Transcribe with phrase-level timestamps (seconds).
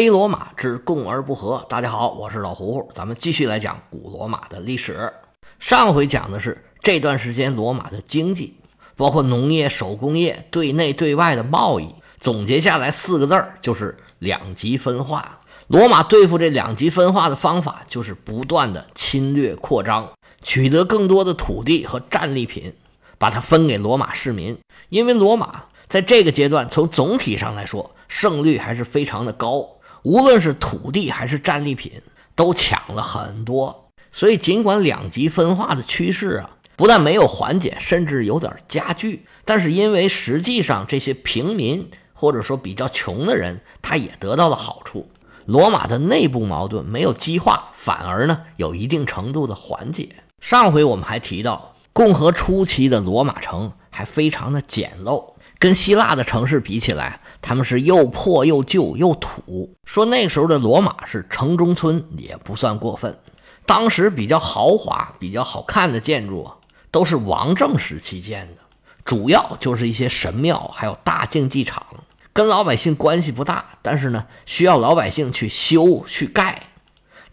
[0.00, 1.62] 黑罗马之共而不和。
[1.68, 5.12] 大家好，我是老胡胡，咱们继续来讲古罗马的历史。
[5.58, 8.54] 上回讲的是这段时间罗马的经济，
[8.96, 15.40] 包括农业、手工业、对内对外的贸易，总结下来四个字儿就是两极分化。
[15.66, 20.10] 罗马对付这两极分化的方法，就是不断的侵略扩张，
[20.42, 22.72] 取得更多的土地和战利品，
[23.18, 24.56] 把它分给罗马市民。
[24.88, 29.68] 因为罗马在这个阶段，从总体上来说，胜率还是非常的高。
[30.02, 31.92] 无论是土地还是战利品，
[32.34, 33.88] 都抢了很多。
[34.12, 45.08] 所以，尽管两极分化的趋势啊，不但没有缓解，甚至有点加剧，但是因为实际上这些平民或者说比较穷的人，他也得到了好处。
[45.46, 50.08] 罗马的内部矛盾没有激化，反而呢有一定程度的缓解。
[50.40, 57.19] 上回我们还提到，共和初期的罗马城还非常的简陋，跟希腊的城市比起来。
[57.42, 63.18] 他们是又破又旧又土，说那时候的罗马是城中村也不算过分。
[63.66, 66.50] 当时比较豪华、比较好看的建筑，
[66.90, 68.62] 都是王政时期建的，
[69.04, 71.84] 主要就是一些神庙，还有大竞技场，
[72.32, 76.60] 跟老百姓关系不大，但是呢，需要老百姓去修去盖。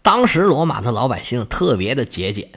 [0.00, 2.50] 当时罗马的老百姓特别的节俭，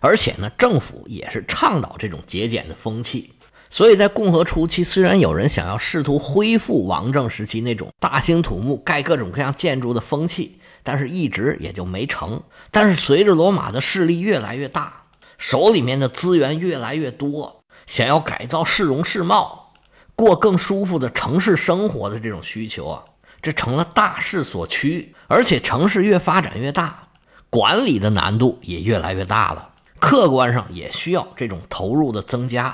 [0.00, 3.33] 而且呢，政府也是倡导这种节俭的风气。
[3.74, 12.40] 所以在共和初期，虽然有人想要试图恢复王政时期那种大兴土木、盖各种各样建筑的风气，但是一直也就没成。
[12.70, 15.02] 但是随着罗马的势力越来越大，
[15.38, 19.72] 手里面的资源越来越多，想要改造市容市貌，
[20.14, 23.02] 过更舒服的城市生活的这种需求啊，
[23.42, 25.12] 这成了大势所趋。
[25.26, 27.08] 而且城市越发展越大，
[27.50, 32.72] 管理的难度也越来越大了，客观上也需要这种投入的增加。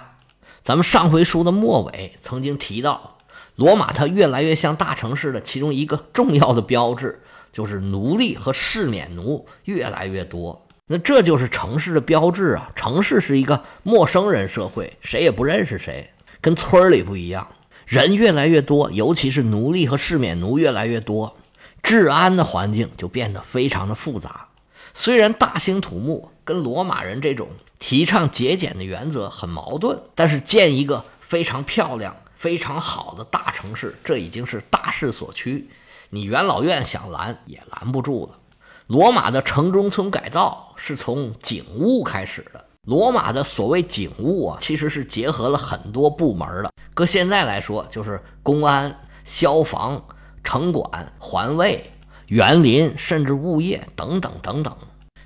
[0.62, 3.16] 咱们上回书的末尾曾经提到，
[3.56, 7.20] 罗马它越来越像大城市的其中一个重要的标志，
[7.52, 10.67] 就是奴隶和市免奴越来越多。
[10.86, 12.70] 那这就是城市的标志啊！
[12.75, 17.46] 城市是一个陌生人社会，谁也不认识谁，跟村里不一样。
[17.86, 21.36] 人越来越多，尤其是奴隶和市免奴越来越多，
[21.83, 24.48] 治安的环境就变得非常的复杂。
[24.92, 27.48] 虽然大兴土木跟罗马人这种
[27.80, 35.68] 提倡节俭的原则很矛盾，但是建一个非常漂亮、非常好的大城市，这已经是大势所趋。
[36.11, 38.39] 你元老院想拦也拦不住了。
[38.86, 42.64] 罗马的城中村改造是从警务开始的。
[42.86, 46.73] 罗马的所谓警务啊，其实是结合了很多部门的。
[46.92, 50.02] 搁现在来说，就是公安、消防、
[50.45, 51.91] 城管、环卫。
[52.27, 54.77] 园林，甚至物业等等等等，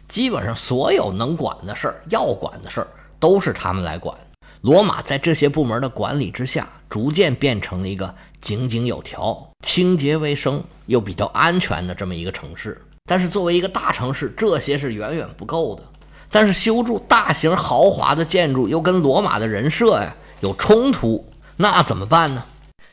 [0.08, 2.88] 基本上所有能管的事儿、要管的事儿，
[3.18, 4.16] 都是他们来管。
[4.60, 12.80] 罗马在这些部门的管理之下，逐渐变成了一个井井有条、清洁卫生又比较安全的这么一个城市。
[13.04, 15.82] 但是，作为一个大城市，这些是远远不够的。
[16.30, 22.44] 但是，修筑大型豪华的建筑又跟罗马的人设呀有冲突，那怎么办呢？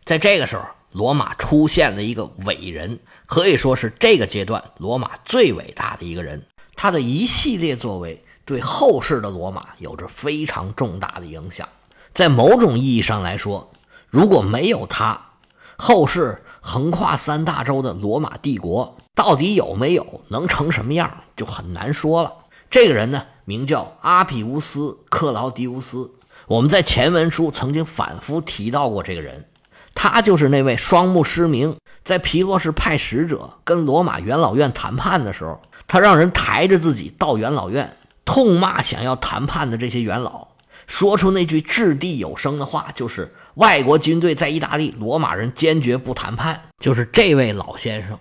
[0.03, 0.63] 在这个时候。
[0.93, 6.45] 罗马出现了一个伟人，可以说是这个阶段罗马最伟大的一个人。
[6.75, 11.67] 他的一系列作为对后世的罗马有着非常重大的影响。
[12.13, 13.71] 在某种意义上来说，
[14.09, 15.19] 如果没有他，
[15.77, 22.33] 后世横跨三大洲的罗马帝国到底有没有能成什么样，就很难说了。
[22.69, 24.79] 这个人呢，名叫阿比乌斯·
[25.09, 26.11] 克劳迪乌斯。
[26.47, 29.47] 我们在前文书曾经反复提到过这个人。
[29.93, 35.61] 他就是那位双目失明，在皮洛士派使者跟罗马元老院谈判的时候，
[35.91, 40.47] 他让人抬着自己到元老院，痛骂想要谈判的这些元老，
[40.87, 46.61] 说出那句掷地有声的话，就是外国军队在意大利，罗马人坚决不谈判。
[46.79, 48.17] 就是这位老先生，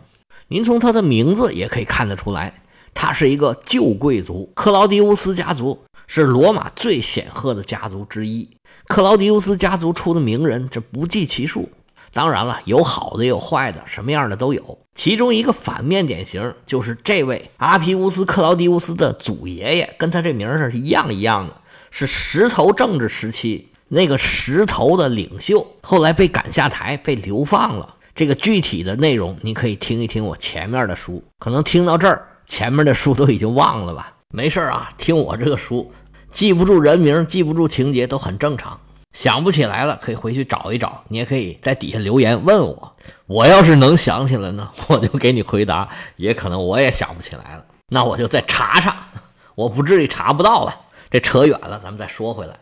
[0.49, 2.53] 您从他的名字也可以看得出来，
[2.93, 8.51] 他是一个旧贵族，克劳迪乌斯家族是罗马最显赫的家族之一。
[8.89, 11.71] 克劳迪乌斯家族出的名人，这不计其数。
[12.13, 14.79] 当然了，有好的也有坏的，什么样的都有。
[14.95, 21.57] 其中一个反面典型就是这位阿皮乌斯·克劳迪乌斯的祖爷爷，跟他这名儿是一样一样的，
[21.91, 27.95] 是石头政治时期那个石头的领袖，后来被赶下台，被流放了。
[28.15, 31.23] 这个具体的内容，你可以听一听我前面的书。
[31.39, 34.13] 可能听到这儿，前面的书都已经忘了吧？
[34.35, 35.91] 没事啊，听我这个书。
[36.31, 38.79] 记不住人名，记不住情节都很正常。
[39.13, 41.05] 想不起来了，可以回去找一找。
[41.09, 42.97] 你也可以在底下留言问我。
[43.27, 45.89] 我要是能想起来呢， 我就给你回答。
[46.17, 49.09] 也可能我也想不起来了，那我就再查查。
[49.55, 50.81] 我不至于查不到吧？
[51.11, 52.57] 这扯远了，咱们再说回来。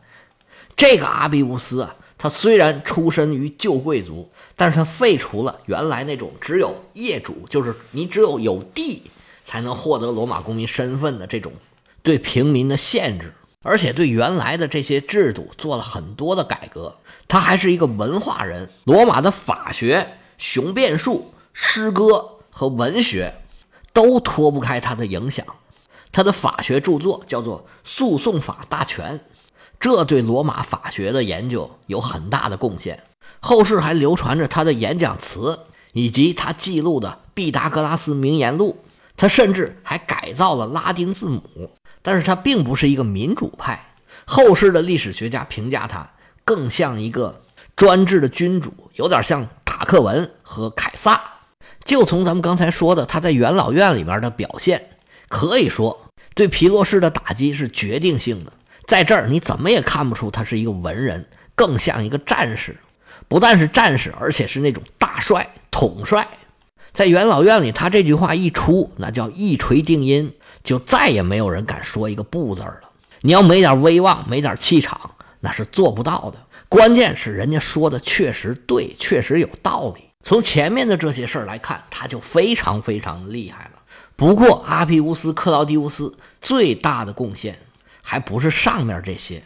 [0.74, 9.02] 这个阿比乌斯啊，他虽然出身于旧贵族，但是他废除了原来那种只有业主，就是你只有有地
[9.44, 11.52] 才能获得罗马公民身份的这种
[12.02, 13.34] 对平民的限制，
[13.64, 16.96] 而且对原来的这些制度做了很多的改革。
[17.26, 20.06] 他还是一个文化人，罗马的法学、
[20.38, 23.34] 雄辩术、诗歌和文学
[23.92, 25.44] 都脱不开他的影响。
[26.10, 29.18] 他的法学著作叫做《诉讼法大全》。
[29.78, 33.02] 这对罗马法学的研究有很大的贡献。
[33.40, 35.58] 后世还流传着他的演讲词，
[35.92, 38.78] 以及他记录的《毕达哥拉斯名言录》。
[39.16, 41.70] 他甚至还改造了拉丁字母，
[42.02, 43.84] 但是他并不是一个民主派。
[44.24, 46.08] 后世的历史学家评价他
[46.44, 47.42] 更像一个
[47.76, 51.20] 专制的君主，有点像塔克文和凯撒。
[51.84, 54.90] 就从咱们刚才说的他在元老院里面的表现，
[55.28, 58.52] 可以说对皮洛士的打击是决定性的。
[58.86, 62.76] 在这儿，你怎么也看不出他是一个文人，更像一个战士。
[63.28, 66.26] 不但是战士，而且是那种大帅、统帅。
[66.98, 70.34] 在元老院里，他这句话一出，那叫一锤定音，
[70.64, 72.80] 就再也没有人敢说一个不字了。
[73.20, 76.38] 你要没点威望，没点气场，那是做不到的。
[76.68, 80.10] 关键是人家说的确实对，确实有道理。
[80.24, 83.80] 从前面的这些事儿来看，他就非常非常厉害了。
[84.16, 86.12] 不过，阿皮乌斯·克劳迪乌斯
[86.42, 87.56] 最大的贡献。
[88.02, 89.44] 还不是上面这些，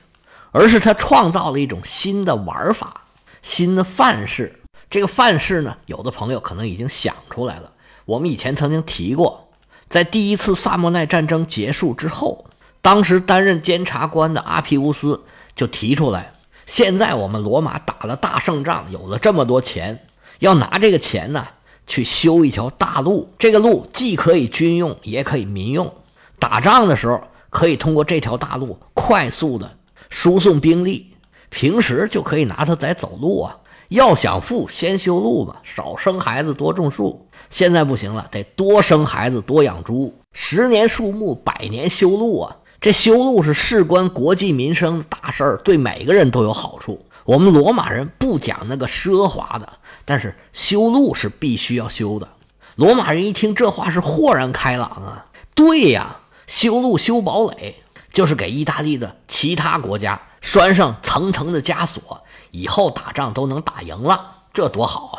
[0.53, 3.03] 而是他创造了一种新的玩法，
[3.43, 4.59] 新的范式。
[4.93, 7.73] 这个范式呢，有的朋友可能已经想出来了。
[8.05, 9.49] 我们以前曾经提过，
[9.89, 12.45] 在第一次萨莫奈战争结束之后，
[12.83, 15.25] 当时担任监察官的阿皮乌斯
[15.57, 16.35] 就提出来：
[16.67, 20.07] 现在我们罗马打了大胜仗，有了这么多钱，
[20.41, 21.49] 要拿这个钱呢
[21.87, 23.33] 去修一条大路。
[23.39, 25.91] 这个路既可以军用，也可以民用。
[26.39, 27.23] 打仗的时候。
[27.49, 29.77] 可以通过这条大路快速的
[30.09, 31.13] 输送兵力，
[31.51, 33.59] 平时就可以拿它在走路啊。
[33.93, 37.29] 要想富，先修路嘛，少生孩子，多种树。
[37.51, 40.13] 现在不行了，得多生孩子，多养猪。
[40.33, 42.57] 十年树木，百年修路啊。
[42.81, 47.05] 这修路是事关国计民生的大事儿，对每个人都有好处。
[47.25, 49.73] 我们罗马人不讲那个奢华的，
[50.05, 52.27] 但是修路是必须要修的。
[52.75, 56.17] 罗马人一听这话是豁然开朗啊，对呀。
[56.49, 57.77] 修路修堡垒，
[58.13, 62.21] 就是给意大利的其他国家拴上层层的枷锁，
[62.53, 65.17] 以后打仗都能打赢了，这多好啊！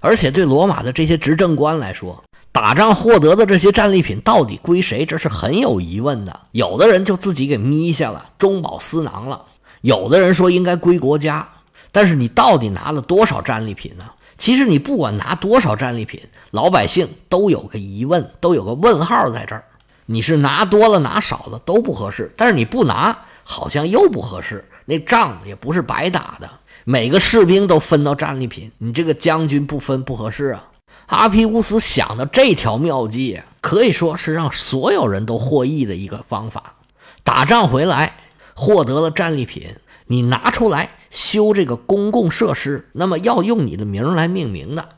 [0.00, 6.40] 而且对罗马的这些执政官来说，打仗获得的这些战利品到底归谁，这是很有疑问的。
[6.50, 9.46] 有的人就自己给眯下了，中饱私囊了；
[9.80, 11.48] 有的人说应该归国家。
[11.92, 14.04] 但是你到底拿了多少战利品呢？
[14.36, 16.20] 其实你不管拿多少战利品，
[16.50, 19.64] 老百姓都有个疑问，都有个问号在这儿。
[20.06, 24.68] 你是拿多了拿少了都不合适，但是你不拿好像又不合适。
[24.84, 26.50] 那仗也不是白打的，
[26.84, 30.68] 每个士兵都分到战利品，你这个将军不分不合适啊。
[31.06, 36.74] 阿皮乌斯想的这条妙计，可以说是让所有人都获益的一个方法。
[37.22, 38.12] 打仗回来
[38.54, 39.76] 获得了战利品，
[40.06, 44.88] 你拿出来修这个公共设施，那么要用你的名来命名的。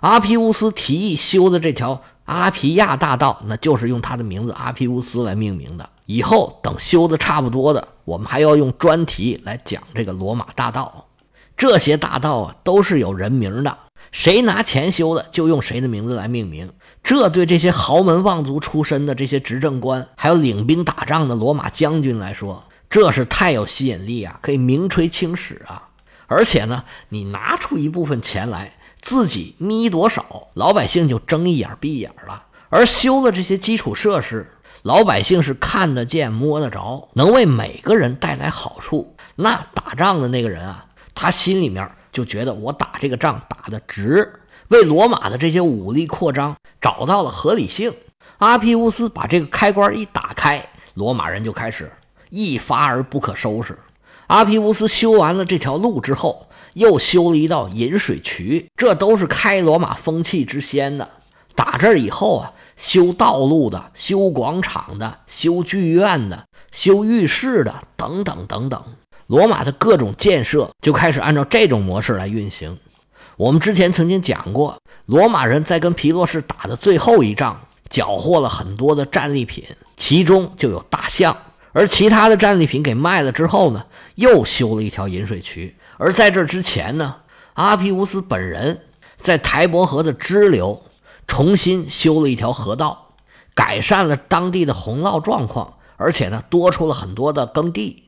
[0.00, 2.02] 阿皮乌斯提议修的这条。
[2.26, 5.90] 阿皮亚大道，那就是用他的名字阿皮乌斯来命名的。
[6.06, 11.06] 以后等修的差不多的，我们还要用专题来讲这个罗马大道。
[11.60, 13.76] 这些大道啊，都是有人名的，
[14.12, 16.72] 谁拿钱修的，就用谁的名字来命名。
[17.02, 25.86] 这对这些豪门望族出身的这些执政官，还有领兵打仗的罗马将军来说，这是太有吸引力啊，可以名垂青史啊。
[26.28, 28.72] 而且呢，你拿出一部分钱来。
[29.02, 32.44] 自己眯多少，老百姓就睁一眼闭一眼了。
[32.70, 34.50] 而修了这些基础设施，
[34.82, 39.14] 老百姓是看得见、摸得着，能为每个人带来好处。
[39.36, 40.84] 那打仗的那个人啊，
[41.22, 47.92] 他心里面就觉得我打这个仗打得值，为罗马的这些武力扩张找到了合理性。
[48.38, 51.92] 阿皮乌斯把这个开关一打开，罗马人就开始
[52.30, 53.78] 一发而不可收拾。
[54.28, 56.46] 阿皮乌斯修完了这条路之后。
[56.74, 61.10] 又修了一道引水渠，这都是开罗马风气之先的。
[61.56, 68.84] 打这儿以后啊，修道路的、修广场的、修剧院的、修浴室的等等等等，
[69.30, 72.76] 罗马的各种建设就开始按照这种模式来运行。
[73.36, 79.64] 我们之前曾经讲过，罗马人在跟皮洛士打的最后一仗，缴获了很多的战利品，
[79.96, 81.36] 其中就有大象。
[81.70, 83.84] 而其他的战利品给卖了之后呢，
[84.16, 85.76] 又修了一条引水渠。
[85.96, 87.14] 而在这之前呢，
[87.54, 88.80] 阿皮乌斯本人
[89.16, 90.82] 在台伯河的支流
[91.28, 93.12] 重新修了一条河道，
[93.54, 98.02] 改善了当地的洪涝状况，而且呢，多出了很多的耕地。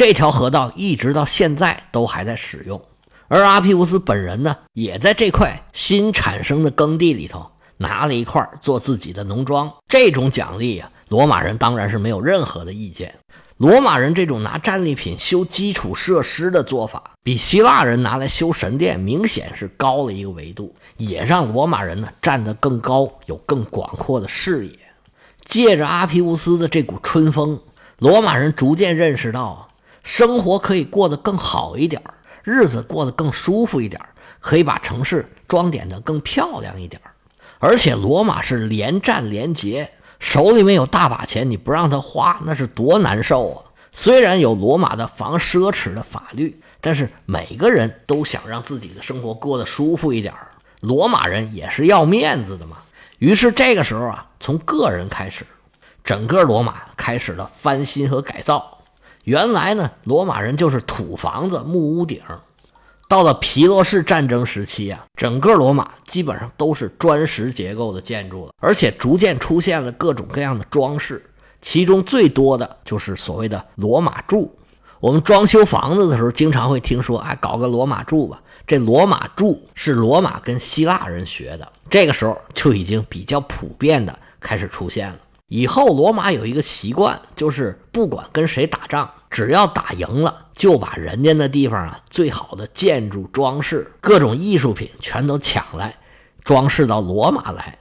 [0.00, 2.80] 这条河道一直到现在都还在使用。
[3.28, 9.70] 而阿皮乌斯本人呢，也在这块新产生的耕地里头拿了一块做自己的农庄。
[9.88, 13.14] 这种奖励啊，罗马人当然是没有任何的意见。
[13.58, 24.78] 罗马人这种拿战利品修基础设施的做法，比希腊人拿来修神殿明显是高了一个维度，也让罗马人呢站得更高，有更广阔的视野。
[25.44, 27.60] 借着阿皮乌斯的这股春风，
[27.98, 29.66] 罗马人逐渐认识到啊，
[30.02, 32.02] 生活可以过得更好一点
[32.42, 34.00] 日子过得更舒服一点
[34.40, 37.00] 可以把城市装点得更漂亮一点
[37.58, 39.90] 而且罗马是连战连捷。
[40.18, 43.64] 手里面有大把钱，你不让他花，那是多难受啊！
[43.90, 50.34] 虽然有罗马的防奢侈的法律，但是每个人都想让自己的生活过得舒服一点
[50.80, 52.76] 罗马人也是要面子的嘛。
[53.18, 55.46] 于是这个时候啊，从个人开始，
[56.04, 58.79] 整个罗马开始了翻新和改造。
[59.24, 62.20] 原来呢，罗马人就是土房子、木屋顶。
[63.08, 71.20] 到了皮洛士战争时期啊，整个罗马基本上都是砖石结构的建筑了，而且逐渐出现了各种各样的装饰，
[71.60, 74.56] 其中最多的就是所谓的罗马柱。
[75.00, 78.40] 我们装修房子的时候，经常会听说，哎，搞个罗马柱吧。
[78.66, 85.16] 这罗马柱是罗马跟希腊人学的，这个时候就已经比较普遍的开始出现了。
[85.50, 89.10] 以后罗马有一个习惯，就是不管跟谁打仗。
[89.30, 95.96] 只要打赢了，就把人家那地方啊最好的建筑装饰、各种艺术品全都抢来，
[96.42, 97.78] 装饰到罗马来。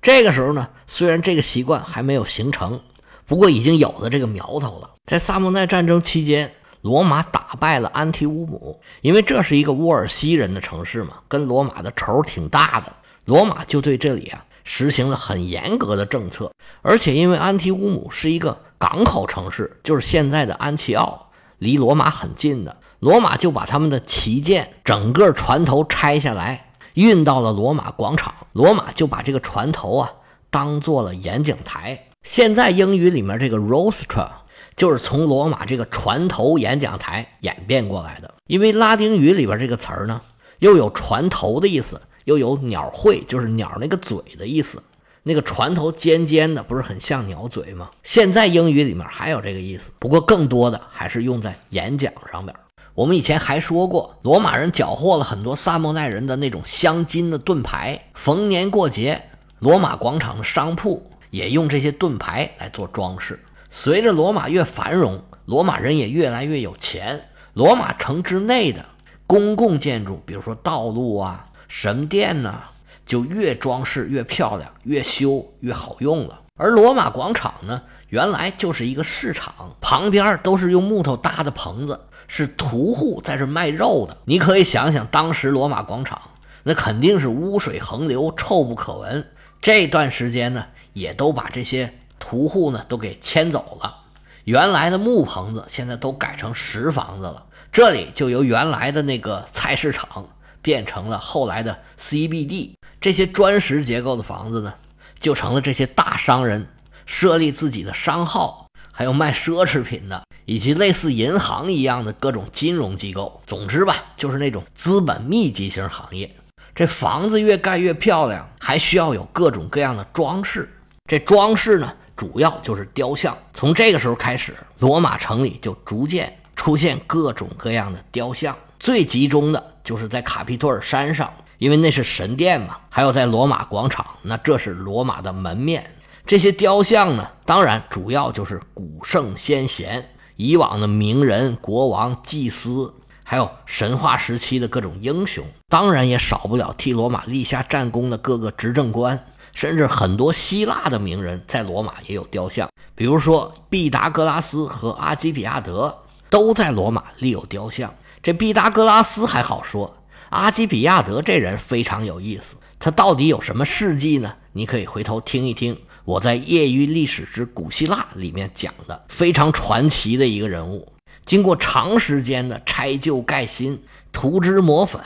[0.00, 2.80] 这个时候呢，虽然这个习惯还没有形成，
[3.26, 4.90] 不过已经有了这个苗头了。
[5.06, 6.52] 在萨莫奈战争期间，
[6.82, 12.92] 罗马打败了安提乌姆，因为这是一个沃尔西人的城市嘛，跟罗马的仇挺大的。
[13.24, 16.52] 罗马就对这里啊实行了很严格的政策，
[16.82, 18.58] 而且因为安提乌姆是一个。
[18.82, 22.78] 港口城市就是现在的安齐奥，离罗马很近的。
[22.98, 28.34] 罗马就把他们的旗舰整个船头拆下来，运到了罗马广场。
[28.50, 30.10] 罗马就把这个船头啊
[30.50, 32.08] 当做了演讲台。
[32.24, 34.28] 现在英语里面这个 rostra
[34.74, 38.34] 就是从罗马这个船头演讲台演变过来的。
[38.48, 40.20] 因为拉丁语里边这个词儿呢，
[40.58, 44.82] 又有船头的意思，又有鸟喙，就是鸟那个嘴的意思。
[45.24, 47.90] 那个船头尖尖的，不是很像鸟嘴吗？
[48.02, 52.52] 现在英语里面还有这个意思，不过更多的还是用在演讲上面。
[52.94, 59.22] 我们以前还说过，罗马人缴获了很多萨莫奈人的那种镶金的盾牌，逢年过节，
[59.60, 63.38] 罗马广场的商铺也用这些盾牌来做装饰。
[63.70, 68.84] 随着罗马越繁荣，罗马人也越来越有钱，罗马城之内的
[69.26, 72.64] 公共建筑，比如说道路啊、神殿呢。
[73.04, 76.40] 就越装饰越漂亮，越修越好用了。
[76.56, 84.16] 而罗马广场呢，原来就是一个市场，旁边都是用木头搭的棚子，是屠户在这卖肉的。
[84.24, 86.22] 你可以想想，当时罗马广场
[86.62, 89.26] 那肯定是污水横流，臭不可闻。
[89.60, 93.96] 这段时间呢，也都把这些屠户呢都给迁走了。
[94.44, 100.28] 原来的木棚子现在都改成石房子了，这里就由原来的那个菜市场
[100.62, 102.70] 变成了后来的 CBD。
[103.00, 104.72] 这些砖石结构的房子呢，
[105.20, 106.66] 就成了这些大商人
[107.04, 113.42] 设立自己的商号，还有卖奢侈品的，以及类似银行一样的各种金融机构。
[113.46, 116.30] 总之吧，就是那种资本密集型行业。
[116.74, 120.72] 这房子越盖越漂亮，还需要有各种各样的装饰。
[121.10, 123.36] 这装饰呢，主要就是雕像。
[123.52, 131.32] 从这个时候开始，罗马城里就逐渐出现各种各样的雕像，最集中的就是在卡皮托尔山上。
[131.58, 135.88] 因为那是神殿嘛，还有在罗马广场，那这是罗马的门面。
[136.26, 145.44] 这些雕像呢，当然主要就是古圣先贤、以往的名人、国王、祭司，还有神话时期的各种英雄。
[145.68, 152.68] 当然也少不了替罗马立下战功的各个执政官，甚至很多希腊的名人在罗马也有雕像。
[152.96, 155.96] 比如说毕达哥拉斯和阿基比亚德
[156.28, 157.94] 都在罗马立有雕像。
[158.22, 159.98] 这毕达哥拉斯还好说。
[160.30, 164.32] 阿基比亚德这人非常有意思，他到底有什么事迹呢？
[164.52, 170.92] 你可以回头听一听我在《业余历史之古希腊》里面讲的非常传奇的一个人物。
[171.26, 175.00] 经过长时间的拆旧盖新、涂脂抹粉，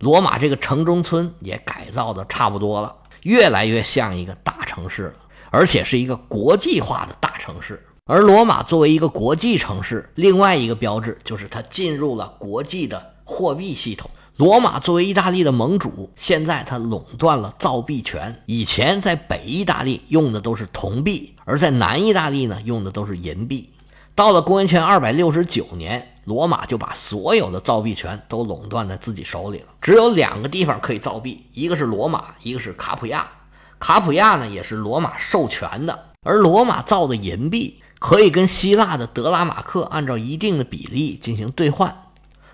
[0.00, 2.92] 罗马这个城中村也改造的差不多了，
[3.22, 5.14] 越来越像一个大城市了，
[5.50, 7.85] 而且是一个国际化的大城市。
[8.08, 14.08] 而罗马作为一个国际城市，另外一个标志就是它进入了国际的货币系统。
[14.36, 18.42] 罗马作为意大利的盟主，现在他垄断了造币权。
[18.46, 23.68] 以前在北意大利用的都是铜币，而在南意大利呢用的都是银币。
[24.14, 29.66] 到了公元前二百六十九年，罗马就把所有的造币权都垄断在自己手里了。
[29.80, 33.26] 只有两个地方可以造币，一个是罗马，一个是卡普亚。
[33.80, 36.10] 卡普亚呢，也是罗马授权的。
[36.22, 42.04] 而罗马造的银币可以跟希腊的德拉马克按照一定的比例进行兑换。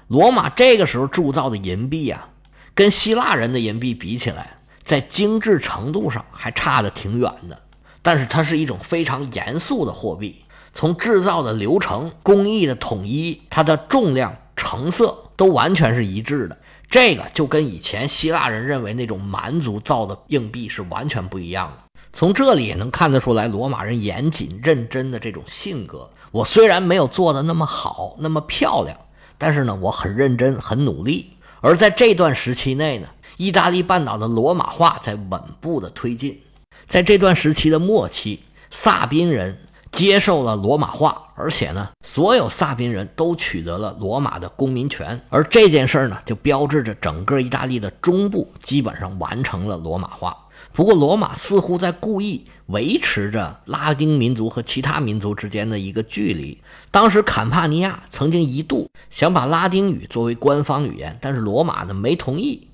[0.08, 2.28] 罗马这个时候铸造的银币啊，
[2.74, 7.58] 跟希腊人的银币比起来，在精致程度上还差得挺远的。
[8.02, 10.44] 但是它是一种非常严肃的货币。
[10.74, 16.58] 从制造的流程、工艺的统一，它的重量、成色都完全是一致的。
[16.88, 21.91] 这个就跟以前希腊人认为那种蛮族造的硬币是完全不一样的。
[22.12, 26.08] 从这里也能看得出来，罗马人严谨认真的这种性格。
[26.30, 28.96] 我虽然没有做的那么好、那么漂亮，
[29.38, 31.32] 但是呢，我很认真、很努力。
[31.60, 36.40] 而在这段时期内呢，意大利半岛的罗马化在稳步的推进。
[36.86, 39.58] 在这段时期的末期，萨宾人。
[39.90, 50.34] 接受了罗马化，而且呢，所有萨宾人都取得了罗马的公民权，而这件事儿呢，就标志着整个意大利的中部基本上完成了罗马化。
[50.72, 56.58] 不过，罗马似乎在故意维持着拉丁民族和其他民族之间的一个距离。
[56.90, 62.68] 当时，坎帕尼亚曾经一度想把拉丁语作为官方语言，但是罗马呢没同意。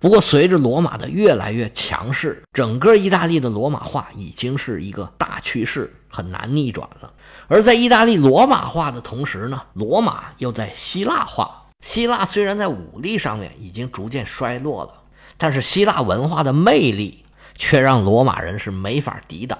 [0.00, 5.94] 不过，随着罗马的越来越强势，整个意大利的罗马化已经是一个大趋势。
[6.08, 7.12] 很难逆转了。
[7.48, 11.64] 而在意大利罗马化的同时呢，罗马又在希腊化。
[11.80, 14.94] 希腊虽然在武力上面已经逐渐衰落了，
[15.36, 17.23] 但是希腊文化的魅力
[17.54, 19.58] 却让罗马人是没法抵挡。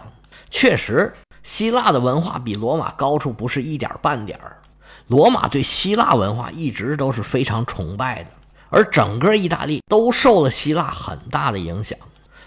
[0.50, 4.58] 确实，希腊的文化比罗马高出不是一点半点儿。
[5.06, 8.30] 罗马对希腊文化一直都是非常崇拜的，
[8.70, 11.98] 而整个意大利都受了希腊很大的影响。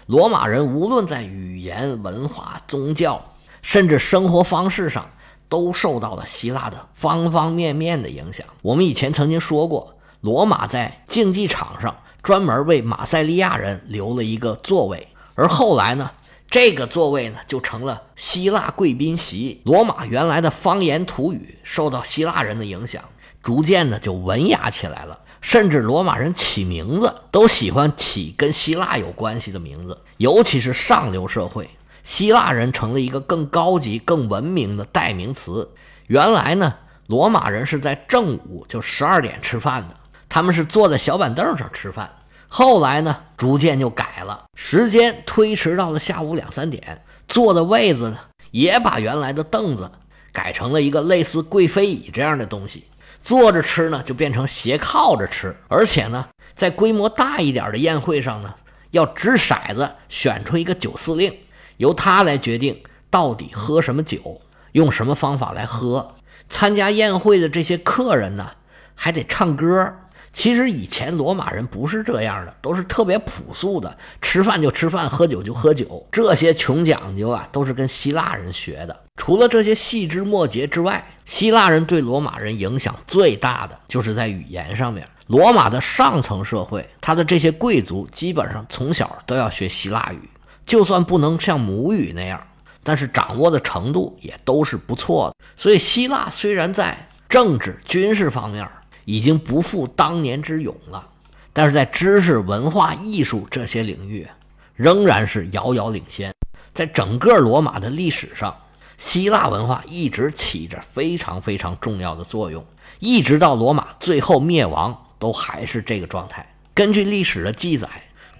[0.06, 3.22] 罗马人无论在语言、文化、宗教。
[3.60, 5.10] 甚至生活方式上
[5.48, 8.46] 都受到了希腊的方方面面的影响。
[8.62, 16.10] 我们以前曾经说过，罗马在竞技场上专门为马赛利亚人留了一个座位，而后来呢，
[16.50, 19.62] 这个座位呢就成了希腊贵宾席。
[19.64, 23.04] 罗马原来的方言土语受到希腊人的影响，
[23.40, 25.16] 逐渐的就文雅起来了。
[25.40, 31.70] 甚至罗马人起名字都喜欢起跟希腊有关系的名字，尤其是上流社会。
[32.02, 35.70] 希腊人成了一个更高级、更文明的代名词。
[36.08, 36.74] 原来呢，
[37.06, 39.94] 罗马人是在正午就十二点吃饭的，
[40.28, 42.10] 他们是坐在小板凳上吃饭。
[42.48, 48.18] 后来呢，逐渐就改了，时间推迟到了下午两三点，坐的位子呢，
[48.50, 49.90] 也把原来的凳子
[50.32, 52.84] 改成了一个类似贵妃椅这样的东西。
[53.22, 55.54] 坐着吃呢，就变成斜靠着吃。
[55.68, 58.54] 而且呢，在规模大一点的宴会上呢，
[58.92, 61.32] 要掷骰子选出一个酒司令。
[61.76, 64.40] 由他来决定到底喝什么酒，
[64.72, 66.14] 用什么方法来喝。
[66.48, 68.50] 参加宴会的这些客人呢，
[68.94, 69.94] 还得唱歌。
[70.32, 76.06] 其实以前罗马人不是这样的，都是特别朴素的，吃饭就吃饭，喝酒就喝酒。
[76.12, 78.96] 这些穷讲究啊，都是跟希腊人学的。
[79.16, 85.06] 除了这些细枝末节之外，希腊人对罗马人影响最大的就是在语言上面。
[85.26, 90.28] 罗马的上层社会，他的这些贵族基本上从小都要学希腊语。
[90.64, 92.40] 就算不能像母语那样，
[92.82, 95.34] 但是掌握的程度也都是不错的。
[95.56, 98.66] 所以，希腊虽然在政治、军事方面
[99.08, 101.08] 已经不复当年之勇了，
[101.54, 104.28] 但是在知识、文化、艺术这些领域，
[104.74, 106.30] 仍然是遥遥领先。
[106.74, 108.54] 在整个罗马的历史上，
[108.98, 112.62] 希腊文化一直起着非常非常重要的作用，
[112.98, 116.46] 一直到罗马最后灭亡，都还是这个状态。
[116.74, 117.88] 根据历史的记载。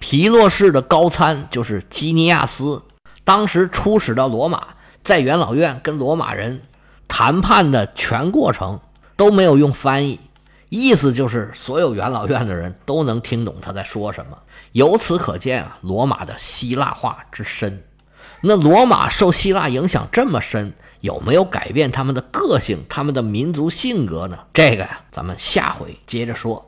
[0.01, 2.81] 皮洛士的高参就是基尼亚斯，
[3.25, 4.67] 当时出使到罗马，
[5.03, 6.61] 在元老院跟罗马人
[7.05, 8.79] 谈判的全过程
[9.17, 10.17] 都没有用翻译，
[10.69, 14.37] 意思就是所有元老院的人都能听懂他在说什么。
[14.71, 17.83] 由此可见啊，罗马的希腊化之深。
[18.41, 24.39] 那罗马受希腊影响这么深，有没有改变他们的个性、他们的民族性格呢？
[24.53, 26.65] 这个呀，咱们下回接着说。